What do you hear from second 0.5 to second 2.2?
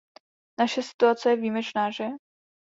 Naše situace je výjimečná, že?